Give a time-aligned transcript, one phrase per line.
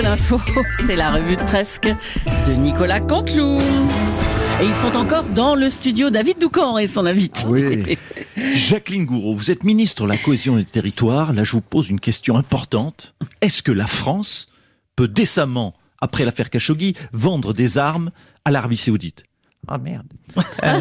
[0.00, 0.40] de l'info.
[0.72, 1.88] C'est la revue de presque
[2.46, 3.60] de Nicolas Canteloup.
[4.60, 6.10] Et ils sont encore dans le studio.
[6.10, 7.40] David Doucan et son invité.
[7.46, 7.98] Oui.
[8.54, 11.32] Jacqueline Gouraud, vous êtes ministre de la cohésion des territoires.
[11.32, 13.14] Là, je vous pose une question importante.
[13.40, 14.48] Est-ce que la France
[14.96, 18.10] peut décemment, après l'affaire Khashoggi, vendre des armes
[18.44, 19.24] à l'Arabie Saoudite?
[19.68, 20.06] Oh merde.
[20.64, 20.80] Euh,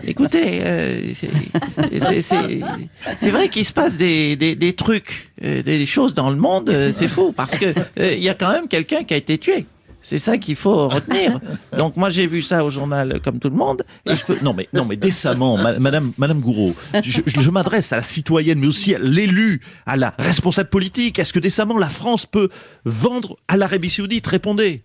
[0.04, 6.72] écoutez, euh, c'est- vrai qu'il se passe des, trucs, euh, des choses dans le monde,
[6.92, 7.66] c'est fou, parce que
[8.00, 9.66] il y a quand même quelqu'un qui a été tué.
[10.02, 11.40] C'est ça qu'il faut retenir.
[11.76, 13.82] Donc moi j'ai vu ça au journal comme tout le monde.
[14.06, 14.14] Je
[14.44, 18.60] non mais non mais décemment, ma- Madame Madame Gouraud, je- je m'adresse à la citoyenne,
[18.60, 21.18] mais aussi à l'élu, à la responsable politique.
[21.18, 22.50] Est-ce que décemment la France peut
[22.84, 24.28] vendre à l'Arabie Saoudite?
[24.28, 24.84] Répondez.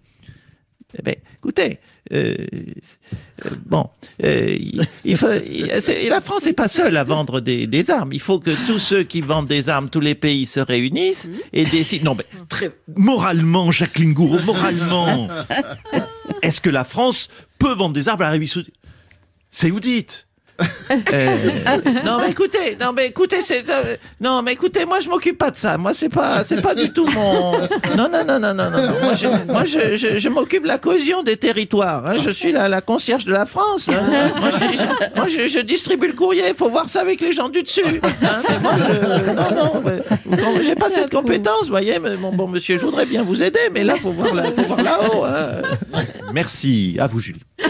[0.97, 1.80] Eh ben, écoutez,
[2.11, 2.36] euh,
[3.45, 3.89] euh, bon,
[4.23, 4.58] euh,
[5.06, 8.11] il, faut, il- c'est- la France n'est pas seule à vendre des, des armes.
[8.14, 11.64] Il faut que tous ceux qui vendent des armes, tous les pays se réunissent et
[11.66, 12.12] décident.
[12.12, 15.28] Non, mais Très moralement, Jacqueline Gouraud, moralement.
[16.42, 18.73] Est-ce que la France peut vendre des armes à l'Arabie Saoudite?
[19.52, 20.30] Saoudite Euh,
[22.05, 25.51] non mais écoutez, non mais écoutez, c'est euh, non mais écoutez, moi je m'occupe pas
[25.51, 25.77] de ça.
[25.77, 27.51] Moi c'est pas c'est pas du tout mon
[27.97, 28.81] non non non non non non.
[28.81, 28.93] non.
[29.03, 32.05] Moi je moi je, je, je m'occupe de la cohésion des territoires.
[32.05, 32.15] hein.
[32.19, 33.89] Je suis la, la concierge de la France.
[33.89, 34.03] hein.
[34.39, 36.43] Moi, je, je- moi, je, je distribue le courrier.
[36.49, 37.81] Il faut voir ça avec les gens du dessus.
[38.03, 38.41] hein.
[38.49, 41.99] Mais moi je non non, mais- bon, j'ai pas cette compétence, vous voyez.
[41.99, 44.63] Mais bon, bon monsieur, je voudrais bien vous aider, mais là faut voir là, faut
[44.63, 45.23] voir là-haut.
[45.25, 46.01] hein.
[46.33, 46.97] Merci.
[47.00, 47.41] À vous, Julie.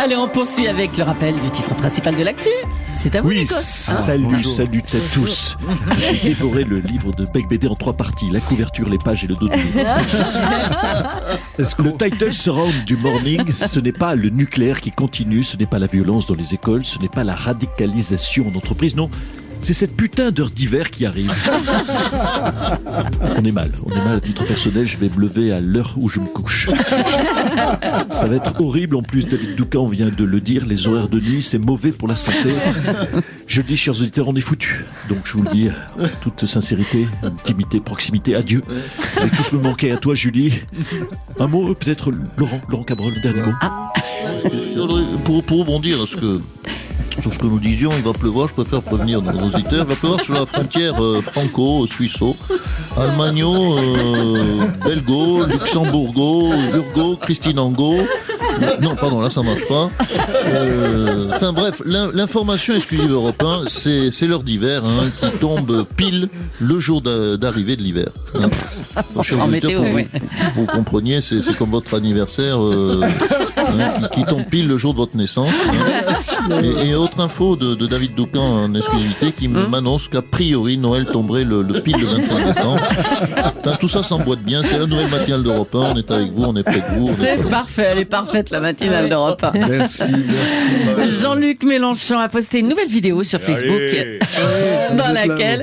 [0.00, 2.48] Allez, on poursuit avec le rappel du titre principal de l'actu.
[2.92, 3.54] C'est à vous, Oui, Nikos.
[3.56, 3.58] hein
[4.06, 5.56] salut, salut à tous.
[5.98, 9.26] J'ai dévoré le livre de Beck BD en trois parties, la couverture, les pages et
[9.26, 9.80] le dos du livre.
[11.58, 15.80] Le title surround du morning, ce n'est pas le nucléaire qui continue, ce n'est pas
[15.80, 19.10] la violence dans les écoles, ce n'est pas la radicalisation en entreprise, non.
[19.60, 21.32] C'est cette putain d'heure d'hiver qui arrive.
[23.36, 25.94] On est mal, on est mal à titre personnel, je vais me lever à l'heure
[25.96, 26.70] où je me couche.
[28.10, 31.20] Ça va être horrible, en plus David Doucan vient de le dire, les horaires de
[31.20, 32.54] nuit c'est mauvais pour la santé.
[33.46, 34.84] Je dis, chers auditeurs, on est foutus.
[35.08, 35.68] Donc je vous le dis,
[36.00, 38.62] en toute sincérité, intimité, proximité, adieu.
[39.16, 40.62] Avec tout ce me manquait à toi, Julie.
[41.38, 43.52] Un mot, peut-être, Laurent, Laurent Cabrol, le dernier mot.
[45.24, 46.38] Pour, pour rebondir sur ce que,
[47.20, 49.96] sur ce que nous disions, il va pleuvoir, je préfère prévenir nos auditeurs, il va
[49.96, 52.36] pleuvoir sur la frontière euh, franco-suisseau,
[52.96, 57.96] almagno, euh, belgo, luxembourgo, urgo, christinango.
[58.80, 59.88] Non, pardon, là ça marche pas.
[60.46, 66.28] Euh, Enfin bref, l'in- l'information exclusive européen, c'est c'est l'heure d'hiver hein, qui tombe pile
[66.58, 68.08] le jour d'a- d'arrivée de l'hiver.
[68.34, 68.48] hein.
[69.14, 70.06] Donc, chers En auditeurs, météo, pour oui.
[70.56, 73.00] vous, vous compreniez, c'est c'est comme votre anniversaire euh,
[73.58, 75.50] hein, qui, qui tombe pile le jour de votre naissance.
[76.50, 76.60] hein.
[76.82, 79.68] Et, et autre info de, de David Doucan en exclusivité qui Hum.
[79.70, 82.80] m'annonce qu'a priori Noël tomberait le, le pile le 25 décembre.
[83.64, 86.44] Enfin, tout ça s'emboîte bien, c'est la nouvelle matinale d'Europe 1, on est avec vous,
[86.44, 87.08] on est près de vous.
[87.18, 89.52] C'est parfait, elle est parfaite la matinale d'Europe 1.
[89.68, 90.02] Merci,
[90.96, 91.20] merci.
[91.22, 93.80] Jean-Luc Mélenchon a posté une nouvelle vidéo sur Facebook
[94.96, 95.62] dans laquelle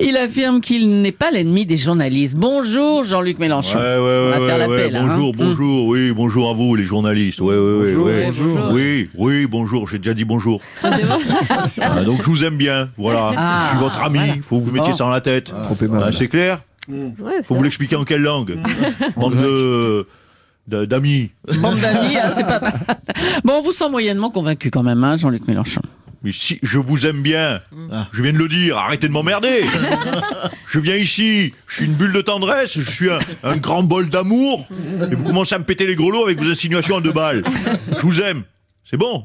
[0.00, 2.36] il affirme qu'il n'est pas l'ennemi des journalistes.
[2.36, 3.78] Bonjour Jean-Luc Mélenchon.
[3.78, 5.36] On va faire la paix, là, bonjour, hein.
[5.36, 7.35] bonjour, oui, bonjour à vous les journalistes.
[7.40, 8.24] Ouais, ouais, ouais, Bonjour, ouais.
[8.26, 8.70] bonjour.
[8.72, 10.60] Oui, oui, bonjour, j'ai déjà dit bonjour.
[11.80, 13.32] Ah, donc je vous aime bien, voilà.
[13.36, 14.34] Ah, je suis votre ami, voilà.
[14.42, 15.52] faut que vous mettiez ça dans la tête.
[15.54, 15.68] Ah,
[16.12, 16.60] c'est clair
[17.44, 18.56] Faut vous l'expliquer en quelle langue
[19.16, 20.06] Bande de
[20.68, 21.30] de- d'amis.
[21.60, 22.72] Bande d'amis, c'est pas mal.
[23.44, 25.80] Bon, on vous sent moyennement convaincu quand même, hein, Jean-Luc Mélenchon.
[26.26, 27.60] Mais si je vous aime bien,
[28.12, 29.64] je viens de le dire, arrêtez de m'emmerder.
[30.68, 34.10] je viens ici, je suis une bulle de tendresse, je suis un, un grand bol
[34.10, 34.66] d'amour,
[35.08, 37.44] et vous commencez à me péter les grelots avec vos insinuations à deux balles.
[37.92, 38.42] Je vous aime,
[38.90, 39.24] c'est bon?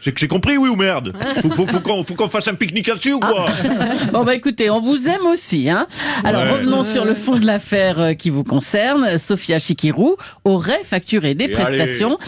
[0.00, 3.12] C'est que c'est compris, oui ou merde Faut, faut- faut qu'on fasse un pique-nique là-dessus
[3.12, 3.44] ou quoi
[4.12, 5.68] Bon bah écoutez, on vous aime aussi.
[5.68, 5.86] Hein
[6.24, 6.50] Alors Ouais.
[6.52, 9.18] revenons sur le fond de l'affaire euh, qui vous concerne.
[9.18, 12.18] Sophia Chikirou aurait facturé des Et prestations.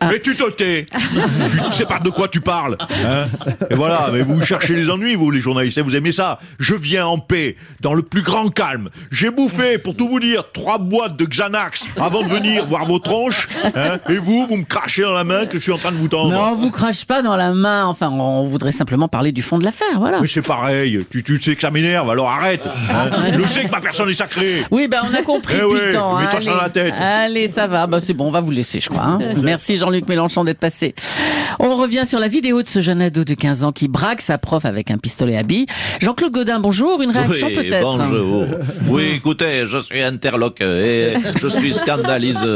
[0.00, 0.86] Ah, Mais tu te tais
[1.70, 3.26] Tu sais pas de quoi tu parles hein
[3.70, 6.74] Et voilà, mais vous cherchez les ennuis, vous, les journalistes, hein, vous aimez ça Je
[6.74, 8.88] viens en paix, dans le plus grand calme.
[9.10, 12.98] J'ai bouffé, pour tout vous dire, trois boîtes de Xanax avant de venir voir vos
[12.98, 13.48] tronches.
[13.76, 15.98] hein, et vous, vous me crachez dans la main que je suis en train de
[15.98, 16.32] vous tendre.
[16.32, 17.86] non, vous crachez pas dans la main.
[17.86, 20.20] Enfin, on voudrait simplement parler du fond de l'affaire, voilà.
[20.20, 22.62] Mais c'est pareil, tu, tu sais que ça m'énerve, alors arrête.
[22.90, 23.08] hein.
[23.36, 24.62] Je sais que ma personne est sacrée.
[24.70, 26.44] Oui, ben on a compris Eh ouais, mets-toi Allez.
[26.44, 26.94] ça dans la tête.
[27.00, 27.86] Allez, ça va.
[27.86, 29.02] Bah, c'est bon, on va vous laisser, je crois.
[29.04, 29.18] hein.
[29.42, 30.94] Merci Jean-Luc Mélenchon d'être passé.
[31.58, 34.38] On revient sur la vidéo de ce jeune ado de 15 ans qui braque sa
[34.38, 35.66] prof avec un pistolet à billes.
[36.00, 37.02] Jean-Claude Godin, bonjour.
[37.02, 38.46] Une réaction Oui, peut-être Bonjour.
[38.88, 42.46] Oui, écoutez, je suis interloqué, et je suis scandalisé,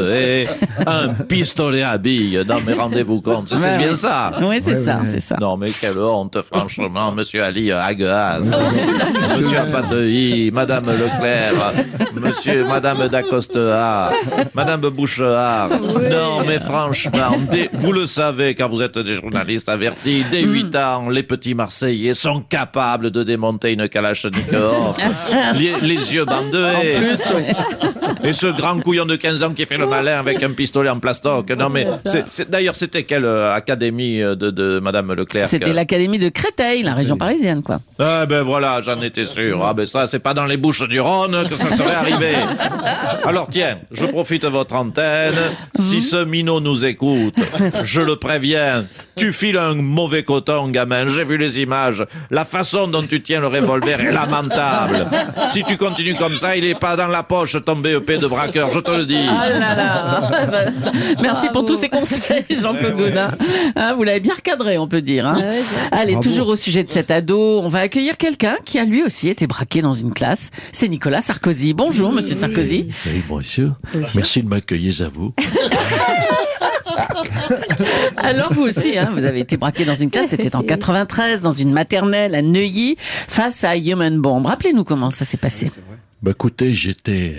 [0.42, 0.49] et
[0.87, 2.42] un pistolet à billes.
[2.49, 3.94] Non, mais rendez-vous compte, c'est Ouais, bien ouais.
[3.94, 4.32] ça.
[4.43, 5.37] Oui, c'est ça, c'est ça.
[5.41, 11.73] Non, mais quelle honte, franchement, monsieur Ali Agas, monsieur Apatei, madame Leclerc,
[12.15, 14.12] monsieur, madame Dacosta,
[14.55, 15.71] madame Bouchard.
[15.71, 20.75] Non, mais franchement, dès- vous le savez, car vous êtes des journalistes avertis, dès 8
[20.77, 24.97] ans, les petits Marseillais sont capables de démonter une Kalachnikov,
[25.55, 26.73] les, les yeux bandés.
[26.77, 27.95] En plus.
[28.25, 30.99] Et ce grand couillon de 15 ans qui fait le malin avec un pistolet en
[30.99, 31.50] plastoc.
[31.50, 31.87] Non, mais
[32.49, 36.94] d'ailleurs, c'était quelle euh, académie euh, de, de Madame Leclerc C'était l'académie de Créteil, la
[36.94, 37.81] région parisienne, quoi.
[37.99, 39.64] Ah ben voilà, j'en étais sûr.
[39.64, 42.32] Ah ben ça, c'est pas dans les bouches du Rhône que ça serait arrivé.
[43.25, 45.35] Alors tiens, je profite de votre antenne.
[45.75, 47.35] Si ce minot nous écoute,
[47.85, 48.85] je le préviens,
[49.17, 51.09] tu files un mauvais coton, gamin.
[51.09, 52.05] J'ai vu les images.
[52.31, 55.06] La façon dont tu tiens le revolver est lamentable.
[55.47, 58.70] Si tu continues comme ça, il est pas dans la poche ton BEP de braqueur,
[58.72, 59.16] je te le dis.
[59.28, 60.31] Ah là là.
[61.22, 63.31] Merci pour tous ces conseils, Jean-Claude Godin.
[63.76, 65.26] Hein, vous l'avez bien recadré, on peut dire.
[65.26, 65.37] hein.
[65.93, 69.28] Allez, toujours au sujet de cet ado, on va accueillir quelqu'un qui a lui aussi
[69.28, 70.50] été braqué dans une classe.
[70.72, 71.75] C'est Nicolas Sarkozy.
[71.75, 72.88] Bonjour, monsieur Sarkozy.
[73.06, 73.72] Oui, monsieur.
[74.14, 75.32] Merci de m'accueillir à vous.
[78.16, 81.52] Alors vous aussi, hein, vous avez été braqué dans une classe, c'était en 93, dans
[81.52, 84.46] une maternelle à Neuilly, face à Human Bomb.
[84.46, 85.70] Rappelez-nous comment ça s'est passé.
[86.22, 87.37] Bah écoutez, j'étais,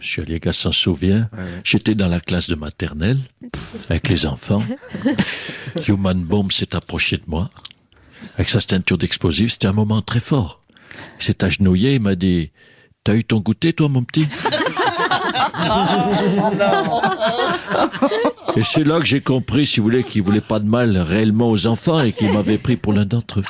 [0.00, 1.28] Monsieur Aliagas s'en souvient,
[1.62, 3.18] j'étais dans la classe de maternelle
[3.90, 4.62] avec les enfants.
[5.88, 7.50] Human Bomb s'est approché de moi
[8.36, 9.52] avec sa ceinture d'explosifs.
[9.52, 10.62] C'était un moment très fort.
[11.20, 12.50] Il s'est agenouillé, il m'a dit
[13.04, 14.26] T'as eu ton goûter, toi, mon petit?
[18.56, 21.50] Et c'est là que j'ai compris, si vous voulez, qu'il voulait pas de mal réellement
[21.50, 23.44] aux enfants et qu'il m'avait pris pour l'un d'entre eux.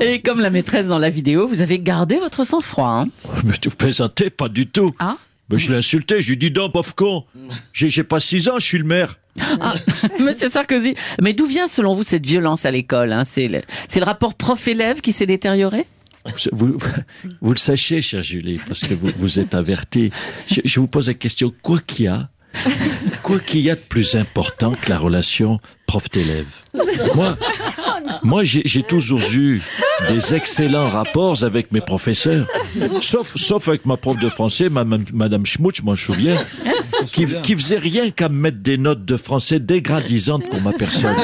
[0.00, 2.88] Et comme la maîtresse dans la vidéo, vous avez gardé votre sang-froid.
[2.88, 3.06] hein?
[3.44, 4.90] Mais tu vous plaisantez Pas du tout.
[4.98, 5.16] Ah
[5.50, 7.24] Mais je l'ai insulté, je lui ai dit non, pauvre con.
[7.72, 9.18] J'ai pas six ans, je suis le maire.
[9.60, 9.74] Ah,
[10.20, 13.24] Monsieur Sarkozy, mais d'où vient selon vous cette violence à l'école hein?
[13.24, 15.86] C'est le, rapport prof-élève qui s'est détérioré?
[16.52, 16.76] Vous, vous,
[17.40, 20.10] vous le sachez, cher Julie, parce que vous, vous êtes averti.
[20.50, 22.28] Je, je vous pose la question, quoi qu'il y a,
[23.22, 26.48] quoi qu'il y a de plus important que la relation prof-élève
[27.14, 27.36] Moi,
[28.22, 29.60] moi j'ai toujours eu
[30.08, 32.46] des excellents rapports avec mes professeurs,
[33.00, 36.36] sauf, sauf avec ma prof de français, ma- ma- Madame Schmutz, je me souviens,
[37.06, 41.14] qui, qui faisait rien qu'à me mettre des notes de français dégradisantes pour ma personne.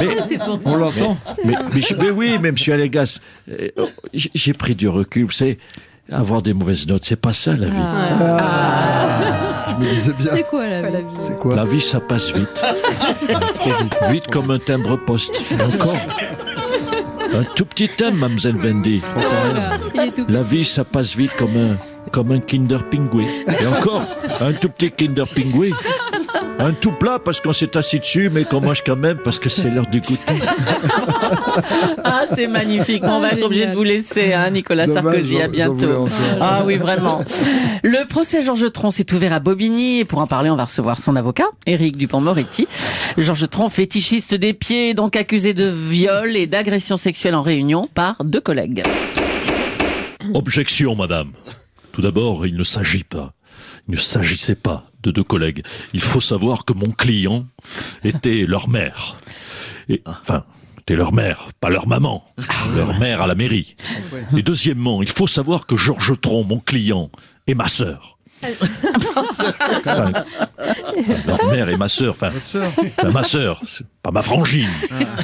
[0.00, 0.16] Mais,
[0.64, 1.16] On l'entend.
[1.44, 3.20] mais, mais, mais oui, mais monsieur Allegas,
[3.50, 3.68] euh,
[4.12, 5.24] j'ai j'ai pris du recul.
[5.24, 5.58] Vous savez,
[6.10, 7.72] avoir des mauvaises notes, c'est pas ça la vie.
[9.78, 10.32] Je me disais bien.
[10.32, 12.64] C'est quoi la vie C'est quoi La vie, ça passe vite.
[14.10, 15.44] vite comme un timbre-poste.
[15.50, 15.96] Et encore.
[17.34, 18.56] Un tout petit thème, Mademoiselle
[18.86, 23.26] est tout La vie, ça passe vite comme un, comme un Kinder Pingui.
[23.60, 24.02] Et encore,
[24.40, 25.72] un tout petit Kinder Pingui.
[26.58, 29.48] Un tout plat parce qu'on s'est assis dessus, mais qu'on mange quand même parce que
[29.48, 30.34] c'est l'heure du goûter.
[32.04, 33.02] Ah, c'est magnifique.
[33.04, 35.40] On va être obligé de vous laisser, hein, Nicolas Dommage, Sarkozy.
[35.40, 36.08] À bientôt.
[36.40, 37.24] Ah oui, vraiment.
[37.82, 40.98] Le procès Georges Tron s'est ouvert à Bobigny et pour en parler, on va recevoir
[40.98, 42.66] son avocat, Éric Dupont-Moretti.
[43.18, 48.24] Georges Tron, fétichiste des pieds, donc accusé de viol et d'agression sexuelle en réunion par
[48.24, 48.82] deux collègues.
[50.34, 51.30] Objection, madame.
[51.94, 53.34] Tout d'abord, il ne s'agit pas,
[53.86, 55.62] il ne s'agissait pas de deux collègues.
[55.92, 57.44] Il faut savoir que mon client
[58.02, 59.16] était leur mère.
[60.04, 60.42] Enfin,
[60.80, 62.24] était leur mère, pas leur maman.
[62.74, 63.76] Leur mère à la mairie.
[64.36, 67.10] Et deuxièmement, il faut savoir que Georges Tron, mon client,
[67.46, 68.13] est ma sœur.
[69.76, 70.12] Enfin,
[71.26, 72.30] leur mère est ma sœur, enfin,
[72.98, 74.68] enfin, ma sœur, c'est pas ma frangine.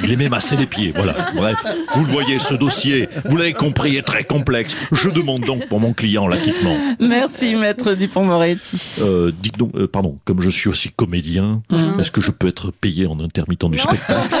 [0.03, 1.13] Il aimait masser les pieds, voilà.
[1.35, 1.63] Bref,
[1.95, 4.75] vous le voyez, ce dossier, vous l'avez compris, est très complexe.
[4.91, 6.75] Je demande donc pour mon client l'acquittement.
[6.99, 9.01] Merci, maître Dupont-Moretti.
[9.01, 11.61] Euh, dites donc, euh, pardon, comme je suis aussi comédien,
[11.99, 14.35] est-ce que je peux être payé en intermittent du spectacle?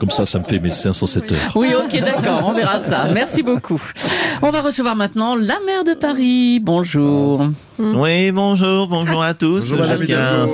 [0.00, 1.38] Comme ça, ça me fait mes 507 heures.
[1.54, 3.06] Oui, ok, d'accord, on verra ça.
[3.12, 3.80] Merci beaucoup.
[4.42, 6.60] On va recevoir maintenant la maire de Paris.
[6.60, 7.46] Bonjour.
[7.78, 9.70] Oui, bonjour, bonjour à tous.
[9.70, 10.48] Bonjour, Je tiens,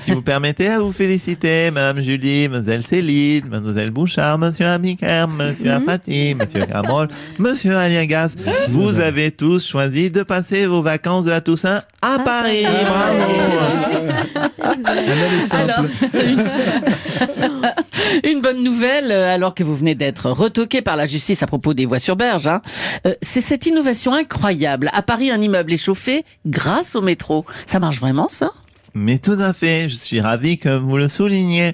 [0.00, 5.72] si vous permettez, à vous féliciter, Madame Julie, Mademoiselle Céline, Mademoiselle Bouchard, Monsieur Amicaire, Monsieur
[5.72, 8.36] Apathy, Monsieur Carmol, Monsieur Aliagas.
[8.70, 12.64] Vous avez tous choisi de passer vos vacances de la Toussaint à Paris.
[12.64, 14.42] Bravo.
[15.50, 15.84] Alors,
[18.52, 21.86] bonne nouvelle, euh, alors que vous venez d'être retoqué par la justice à propos des
[21.86, 22.60] voies sur berge, hein.
[23.06, 24.90] Euh, c'est cette innovation incroyable.
[24.92, 27.46] À Paris, un immeuble est chauffé grâce au métro.
[27.66, 28.50] Ça marche vraiment, ça?
[28.94, 31.72] Mais tout à fait, je suis ravi que vous le souligniez.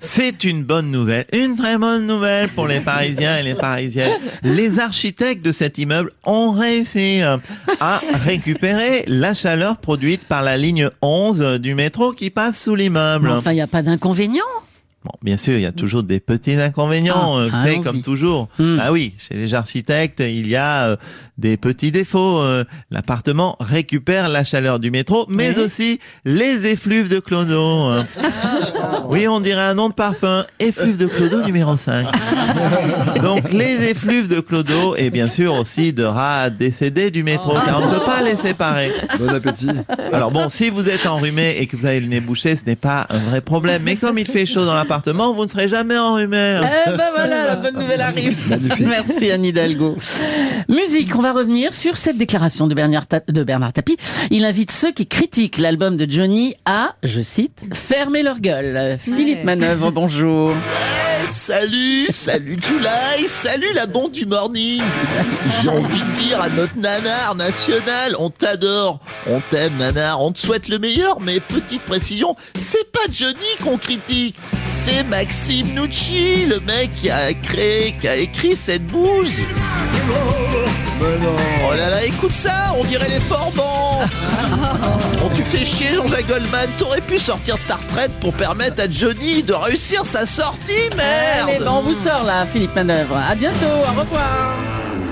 [0.00, 4.18] C'est une bonne nouvelle, une très bonne nouvelle pour les Parisiens et les Parisiennes.
[4.42, 7.38] Les architectes de cet immeuble ont réussi euh,
[7.80, 13.30] à récupérer la chaleur produite par la ligne 11 du métro qui passe sous l'immeuble.
[13.30, 14.44] Enfin, il n'y a pas d'inconvénient.
[15.04, 18.48] Bon, bien sûr, il y a toujours des petits inconvénients, Ah, euh, comme toujours.
[18.58, 18.78] Hmm.
[18.80, 20.96] Ah oui, chez les architectes, il y a euh,
[21.38, 22.40] des petits défauts.
[22.40, 25.62] Euh, L'appartement récupère la chaleur du métro, mais Oui.
[25.64, 27.92] aussi les effluves de clodo.
[29.08, 32.06] Oui, on dirait un nom de parfum, effluves de clodo numéro 5.
[33.22, 37.80] Donc les effluves de clodo et bien sûr aussi de rats décédés du métro, car
[37.82, 38.92] on ne peut pas les séparer.
[39.18, 39.68] Bon appétit.
[40.12, 42.76] Alors bon, si vous êtes enrhumé et que vous avez le nez bouché, ce n'est
[42.76, 43.82] pas un vrai problème.
[43.84, 44.74] Mais comme il fait chaud dans
[45.34, 46.60] vous ne serez jamais enrhumé.
[46.62, 48.36] Eh ben voilà, la bonne nouvelle arrive.
[48.80, 49.96] Merci Anne Hidalgo.
[50.68, 53.96] Musique, on va revenir sur cette déclaration de Bernard, de Bernard Tapie.
[54.30, 58.96] Il invite ceux qui critiquent l'album de Johnny à, je cite, fermer leur gueule.
[58.98, 60.54] Philippe Manœuvre, bonjour.
[61.26, 64.82] Salut, salut July, salut la bande du morning.
[65.60, 70.38] J'ai envie de dire à notre nanar national, on t'adore, on t'aime nanar, on te
[70.38, 76.60] souhaite le meilleur, mais petite précision, c'est pas Johnny qu'on critique, c'est Maxime Nucci, le
[76.60, 79.34] mec qui a créé, qui a écrit cette bouse.
[81.00, 84.04] Oh là là, écoute ça, on dirait les Forbans.
[85.18, 88.88] Bon, tu fais chier Jean-Jacques Goldman, t'aurais pu sortir de ta retraite pour permettre à
[88.88, 90.88] Johnny de réussir sa sortie,
[91.42, 93.16] Allez, on vous sort là, Philippe Manœuvre.
[93.16, 94.77] À bientôt, au revoir.